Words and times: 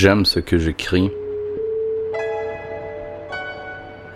J'aime 0.00 0.24
ce 0.24 0.38
que 0.38 0.58
j'écris. 0.58 1.10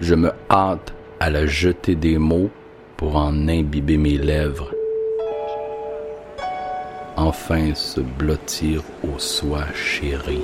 Je 0.00 0.14
me 0.14 0.30
hâte 0.48 0.94
à 1.18 1.28
la 1.28 1.44
jeter 1.46 1.96
des 1.96 2.18
mots 2.18 2.50
pour 2.96 3.16
en 3.16 3.48
imbiber 3.48 3.96
mes 3.96 4.16
lèvres. 4.16 4.72
Enfin 7.16 7.74
se 7.74 8.00
blottir 8.00 8.84
au 9.02 9.18
soi 9.18 9.64
chéri. 9.74 10.42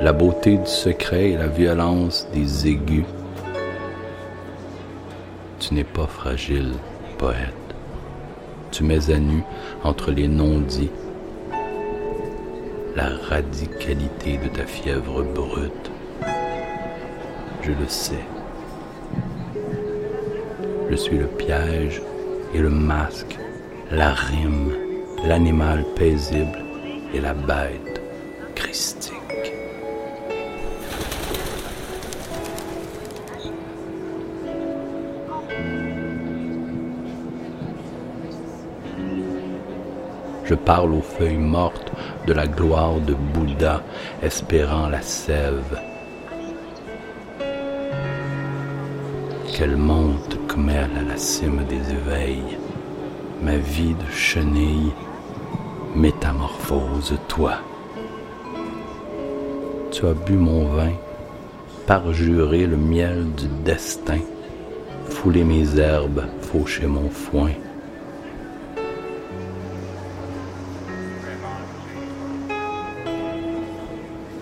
La 0.00 0.14
beauté 0.14 0.56
du 0.56 0.66
secret 0.66 1.32
et 1.32 1.36
la 1.36 1.48
violence 1.48 2.26
des 2.32 2.66
aigus. 2.66 3.04
Tu 5.58 5.74
n'es 5.74 5.84
pas 5.84 6.06
fragile, 6.06 6.72
poète. 7.18 7.52
Tu 8.70 8.84
mets 8.84 9.10
à 9.10 9.18
nu 9.18 9.42
entre 9.82 10.10
les 10.10 10.28
non-dits 10.28 10.90
la 12.96 13.10
radicalité 13.28 14.38
de 14.38 14.48
ta 14.48 14.64
fièvre 14.64 15.22
brute. 15.22 15.90
Je 17.62 17.70
le 17.70 17.88
sais. 17.88 18.24
Je 20.90 20.96
suis 20.96 21.18
le 21.18 21.26
piège 21.26 22.00
et 22.54 22.58
le 22.58 22.70
masque, 22.70 23.38
la 23.90 24.12
rime, 24.12 24.72
l'animal 25.26 25.84
paisible 25.94 26.58
et 27.12 27.20
la 27.20 27.34
bête 27.34 28.05
Je 40.48 40.54
parle 40.54 40.92
aux 40.92 41.02
feuilles 41.02 41.38
mortes 41.38 41.90
de 42.28 42.32
la 42.32 42.46
gloire 42.46 43.00
de 43.00 43.14
Bouddha, 43.14 43.82
espérant 44.22 44.88
la 44.88 45.02
sève. 45.02 45.80
Qu'elle 49.52 49.76
monte 49.76 50.38
comme 50.46 50.70
elle 50.70 50.96
à 50.96 51.02
la 51.08 51.16
cime 51.16 51.64
des 51.68 51.92
éveils. 51.92 52.58
Ma 53.42 53.56
vie 53.56 53.94
de 53.94 54.12
chenille, 54.12 54.92
métamorphose 55.96 57.18
toi. 57.26 57.54
Tu 59.90 60.06
as 60.06 60.14
bu 60.14 60.34
mon 60.34 60.66
vin, 60.66 60.92
parjuré 61.88 62.66
le 62.66 62.76
miel 62.76 63.32
du 63.36 63.48
destin, 63.64 64.20
foulé 65.08 65.42
mes 65.42 65.76
herbes, 65.76 66.24
fauché 66.40 66.86
mon 66.86 67.10
foin. 67.10 67.50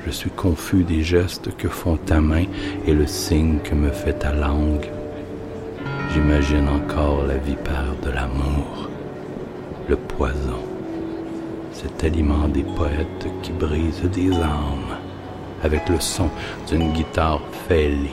Je 0.06 0.10
suis 0.10 0.30
confus 0.30 0.84
des 0.84 1.02
gestes 1.02 1.56
que 1.56 1.68
font 1.68 1.96
ta 1.96 2.20
main 2.20 2.44
et 2.86 2.92
le 2.92 3.06
signe 3.06 3.58
que 3.64 3.74
me 3.74 3.90
fait 3.90 4.12
ta 4.12 4.32
langue. 4.32 4.90
J'imagine 6.12 6.68
encore 6.68 7.24
la 7.24 7.38
vipère 7.38 7.94
de 8.02 8.10
l'amour, 8.10 8.90
le 9.88 9.96
poison, 9.96 10.62
cet 11.72 12.04
aliment 12.04 12.48
des 12.48 12.64
poètes 12.64 13.26
qui 13.42 13.52
brise 13.52 14.02
des 14.12 14.30
âmes 14.32 14.98
avec 15.62 15.88
le 15.88 15.98
son 15.98 16.28
d'une 16.68 16.92
guitare 16.92 17.40
fêlée. 17.66 18.10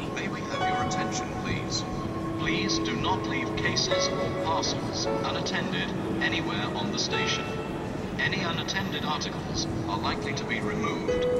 Any 8.22 8.42
unattended 8.44 9.04
articles 9.04 9.66
are 9.90 9.98
likely 9.98 10.34
to 10.34 10.44
be 10.44 10.60
removed. 10.60 11.31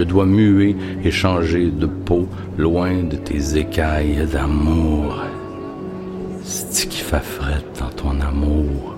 Je 0.00 0.04
dois 0.06 0.24
muer 0.24 0.74
et 1.04 1.10
changer 1.10 1.70
de 1.70 1.84
peau 1.84 2.26
loin 2.56 3.02
de 3.02 3.16
tes 3.16 3.58
écailles 3.58 4.26
d'amour. 4.32 5.22
C'est 6.42 6.88
qui 6.88 7.02
fait 7.02 7.22
fret 7.22 7.62
dans 7.78 7.90
ton 7.90 8.18
amour. 8.22 8.96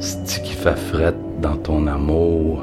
C'est 0.00 0.42
qui 0.42 0.54
fait 0.54 0.74
fret 0.90 1.14
dans 1.42 1.58
ton 1.58 1.86
amour. 1.86 2.62